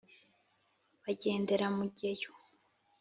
bagendera 1.03 1.65
mugeyo. 1.75 2.31